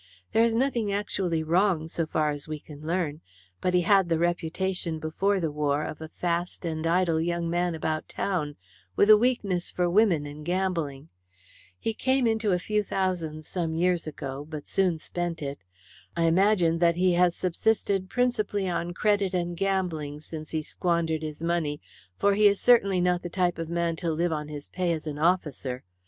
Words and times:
There 0.33 0.43
is 0.43 0.55
nothing 0.55 0.91
actually 0.91 1.43
wrong 1.43 1.87
so 1.87 2.07
far 2.07 2.31
as 2.31 2.47
we 2.47 2.57
can 2.59 2.81
learn, 2.87 3.21
but 3.61 3.75
he 3.75 3.81
had 3.81 4.09
the 4.09 4.17
reputation, 4.17 4.97
before 4.97 5.39
the 5.39 5.51
war, 5.51 5.83
of 5.83 6.01
a 6.01 6.07
fast 6.09 6.65
and 6.65 6.87
idle 6.87 7.21
young 7.21 7.51
man 7.51 7.75
about 7.75 8.09
town, 8.09 8.55
with 8.95 9.11
a 9.11 9.15
weakness 9.17 9.69
for 9.69 9.87
women 9.87 10.25
and 10.25 10.43
gambling. 10.43 11.09
He 11.77 11.93
came 11.93 12.25
into 12.25 12.51
a 12.51 12.57
few 12.57 12.81
thousands 12.81 13.47
some 13.47 13.75
years 13.75 14.07
ago, 14.07 14.43
but 14.49 14.67
soon 14.67 14.97
spent 14.97 15.39
it. 15.43 15.59
I 16.17 16.23
imagine 16.23 16.79
that 16.79 16.95
he 16.95 17.13
has 17.13 17.35
subsisted 17.35 18.09
principally 18.09 18.67
on 18.67 18.95
credit 18.95 19.35
and 19.35 19.55
gambling 19.55 20.19
since 20.21 20.49
he 20.49 20.63
squandered 20.63 21.21
his 21.21 21.43
money, 21.43 21.79
for 22.17 22.33
he 22.33 22.47
is 22.47 22.59
certainly 22.59 23.01
not 23.01 23.21
the 23.21 23.29
type 23.29 23.59
of 23.59 23.69
man 23.69 23.95
to 23.97 24.11
live 24.11 24.31
on 24.31 24.47
his 24.47 24.67
pay 24.67 24.93
as 24.93 25.05
an 25.05 25.19
officer. 25.19 25.83